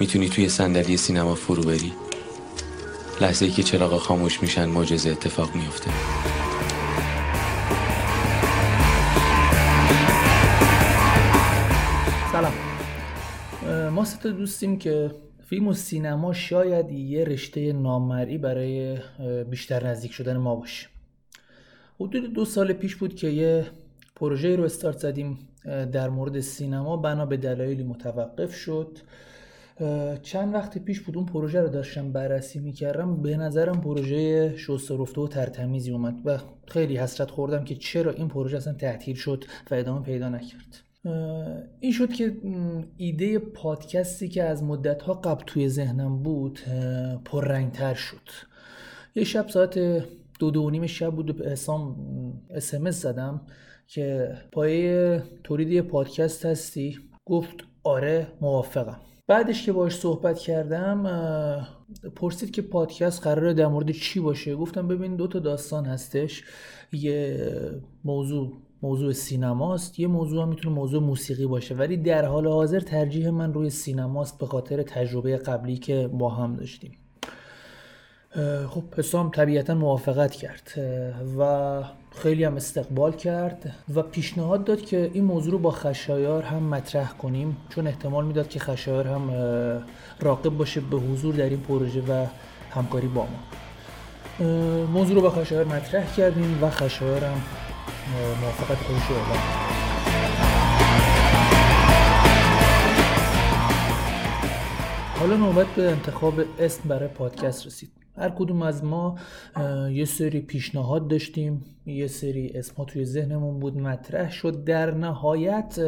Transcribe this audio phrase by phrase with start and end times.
[0.00, 1.92] می‌تونی توی صندلی سینما فرو بری؟
[3.20, 5.90] لحظه ای که چراغا خاموش میشن معجزه اتفاق میفته
[12.32, 12.52] سلام.
[13.90, 15.10] ما سه دوستیم که
[15.48, 18.98] فیلم و سینما شاید یه رشته نامرئی برای
[19.50, 20.86] بیشتر نزدیک شدن ما باشه.
[22.00, 23.66] حدود دو سال پیش بود که یه
[24.16, 25.38] پروژه رو استارت زدیم
[25.92, 26.96] در مورد سینما.
[26.96, 28.98] بنا به دلایلی متوقف شد.
[30.22, 33.22] چند وقت پیش بود اون پروژه رو داشتم بررسی می‌کردم.
[33.22, 38.56] به نظرم پروژه شسترفته و ترتمیزی اومد و خیلی حسرت خوردم که چرا این پروژه
[38.56, 40.80] اصلا تعطیل شد و ادامه پیدا نکرد.
[41.80, 42.36] این شد که
[42.96, 46.60] ایده پادکستی که از مدت قبل توی ذهنم بود
[47.24, 48.28] پررنگتر شد.
[49.14, 49.78] یه شب ساعت
[50.38, 51.96] دو دو نیم شب بود به حسام
[52.50, 53.40] اسمس زدم.
[53.86, 59.00] که پایه تولید یه پادکست هستی؟ گفت آره موافقم.
[59.26, 61.02] بعدش که باش صحبت کردم
[62.16, 66.44] پرسید که پادکست قراره در مورد چی باشه؟ گفتم ببین دو تا داستان هستش.
[66.92, 67.50] یه
[68.04, 71.74] موضوع موضوع سینماست یه موضوع هم می‌تونه موضوع موسیقی باشه.
[71.74, 76.56] ولی در حال حاضر ترجیح من روی سینماست به خاطر تجربه قبلی که با هم
[76.56, 76.92] داشتیم.
[78.68, 80.72] خب حسام طبیعتا موافقت کرد
[81.38, 81.82] و
[82.16, 87.12] خیلی هم استقبال کرد و پیشنهاد داد که این موضوع رو با خشایار هم مطرح
[87.12, 87.56] کنیم.
[87.68, 89.30] چون احتمال می‌داد که خشایار هم
[90.20, 92.26] راقب باشه به حضور در این پروژه و
[92.70, 93.38] همکاری با ما.
[94.86, 97.42] موضوع رو با خشایار مطرح کردیم و خشایار هم
[98.40, 99.38] موافقت خودش رو اعلام
[105.20, 108.03] حالا نوبت به انتخاب اسم برای پادکست رسید.
[108.16, 109.18] هر کدوم از ما
[109.90, 114.64] یه سری پیشنهاد داشتیم یه سری اسما توی ذهنمون بود مطرح شد.
[114.64, 115.78] در نهایت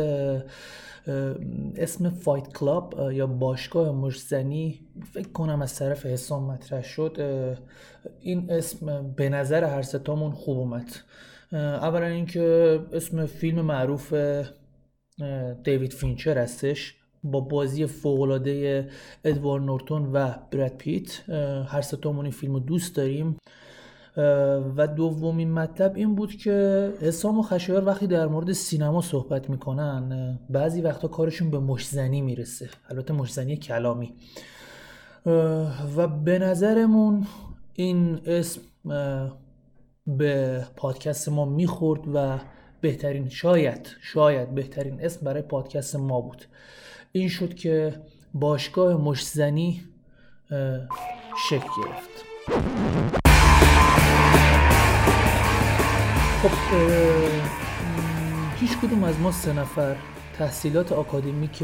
[1.76, 4.80] اسم فایت کلاب یا باشگاه مشزنی
[5.12, 7.16] فکر کنم از طرف حسام مطرح شد.
[8.20, 10.88] این اسم به نظر هر ستامون خوب اومد.
[11.52, 14.14] اولا اینکه اسم فیلم معروف
[15.64, 16.94] دیوید فینچر هستش.
[17.30, 18.88] با بازی فوقالعاده
[19.24, 21.30] ادوارد نورتون و براد پیت
[21.68, 23.36] هر سه تامون این فیلم رو دوست داریم.
[24.76, 30.38] و دومین مطلب این بود که حسام و خشایار وقتی در مورد سینما صحبت می‌کنن
[30.50, 32.68] بعضی وقتا کارشون به مشت‌زنی می‌رسه.
[32.88, 34.14] البته مشت‌زنی کلامی.
[35.96, 37.26] و به نظرمون
[37.72, 38.60] این اسم
[40.06, 42.38] به پادکست ما می‌خورد و
[42.80, 46.44] بهترین شاید شاید بهترین اسم برای پادکست ما بود.
[47.16, 47.94] این شد که
[48.34, 49.82] باشگاه مشزنی
[51.48, 52.24] شکل گرفت.
[56.42, 56.50] خب
[58.60, 59.96] هیچ کدوم از ما سه نفر
[60.38, 61.62] تحصیلات آکادمیک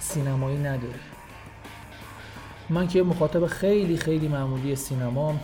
[0.00, 1.00] سینمایی نداره
[2.70, 5.34] من که مخاطب خیلی خیلی معمولی سینما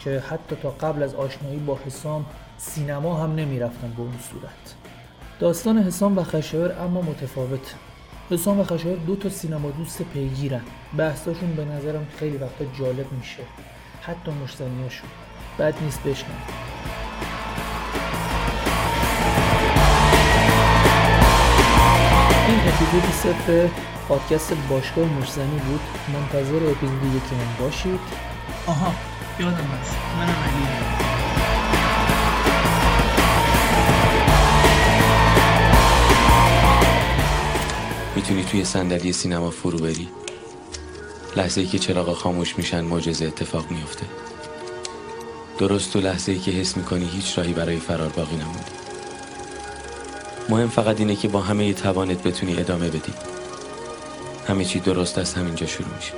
[0.00, 2.26] که حتی تا قبل از آشنایی با حسام
[2.58, 4.74] سینما هم نمی‌رفتم به اون صورت.
[5.40, 7.74] داستان حسام و خشایار اما متفاوت.
[8.30, 10.62] حسام و خشایار دو تا سینما دوست پیگیرن.
[10.96, 13.42] بحثاشون به نظرم خیلی وقتا جالب میشه.
[14.02, 15.08] حتی مشتنیاشون
[15.58, 16.42] بد نیست بشنم
[22.48, 23.70] این اپیزودی صرف
[24.08, 25.80] پادکست باشگاه مشزنی بود.
[26.12, 28.00] منتظر اپیزود یکی هم باشید.
[28.66, 28.94] آها
[29.40, 29.96] یادم هست.
[30.18, 30.65] منم علی.
[38.16, 40.08] می‌تونی توی صندلی سینما فرو بری؟
[41.36, 44.06] لحظه ای که چراغا خاموش میشن معجزه اتفاق میفته
[45.58, 48.64] درست تو لحظه ای که حس می‌کنی هیچ راهی برای فرار باقی نمونده.
[50.48, 53.12] مهم فقط اینه که با همه توانت بتونی ادامه بدی.
[54.48, 56.12] همه چی درست از همینجا شروع میشه.